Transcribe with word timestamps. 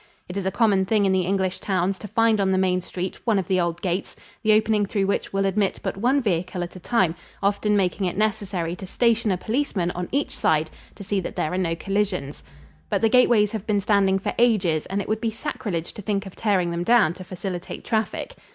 It 0.27 0.35
is 0.35 0.47
a 0.47 0.51
common 0.51 0.83
thing 0.87 1.05
in 1.05 1.11
the 1.11 1.27
English 1.27 1.59
towns 1.59 1.99
to 1.99 2.07
find 2.07 2.41
on 2.41 2.49
the 2.49 2.57
main 2.57 2.81
street 2.81 3.19
one 3.23 3.37
of 3.37 3.47
the 3.47 3.61
old 3.61 3.81
gates, 3.83 4.15
the 4.41 4.51
opening 4.51 4.83
through 4.83 5.05
which 5.05 5.31
will 5.31 5.45
admit 5.45 5.79
but 5.83 5.95
one 5.95 6.23
vehicle 6.23 6.63
at 6.63 6.75
a 6.75 6.79
time, 6.79 7.13
often 7.43 7.77
making 7.77 8.07
it 8.07 8.17
necessary 8.17 8.75
to 8.77 8.87
station 8.87 9.29
a 9.29 9.37
policeman 9.37 9.91
on 9.91 10.09
each 10.11 10.35
side 10.35 10.71
to 10.95 11.03
see 11.03 11.19
that 11.19 11.35
there 11.35 11.53
are 11.53 11.55
no 11.59 11.75
collisions. 11.75 12.41
But 12.89 13.01
the 13.01 13.09
gateways 13.09 13.51
have 13.51 13.67
been 13.67 13.79
standing 13.79 14.17
for 14.17 14.33
ages 14.39 14.87
and 14.87 15.03
it 15.03 15.07
would 15.07 15.21
be 15.21 15.29
sacrilege 15.29 15.93
to 15.93 16.01
think 16.01 16.25
of 16.25 16.35
tearing 16.35 16.71
them 16.71 16.83
down 16.83 17.13
to 17.13 17.23
facilitate 17.23 17.83
traffic. 17.85 18.33